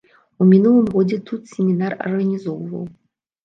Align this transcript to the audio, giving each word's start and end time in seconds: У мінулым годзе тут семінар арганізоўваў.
У 0.43 0.47
мінулым 0.53 0.87
годзе 0.95 1.21
тут 1.31 1.47
семінар 1.53 1.99
арганізоўваў. 2.09 2.93